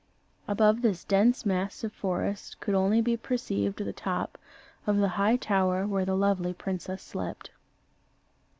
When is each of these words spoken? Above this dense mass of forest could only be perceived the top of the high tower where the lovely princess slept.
Above 0.47 0.81
this 0.81 1.03
dense 1.03 1.45
mass 1.45 1.83
of 1.83 1.93
forest 1.93 2.59
could 2.59 2.73
only 2.73 3.01
be 3.03 3.15
perceived 3.15 3.77
the 3.77 3.93
top 3.93 4.35
of 4.87 4.97
the 4.97 5.09
high 5.09 5.35
tower 5.35 5.85
where 5.85 6.05
the 6.05 6.17
lovely 6.17 6.53
princess 6.55 7.03
slept. 7.03 7.51